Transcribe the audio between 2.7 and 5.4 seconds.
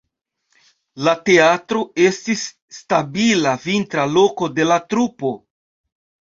stabila vintra loko de la trupo.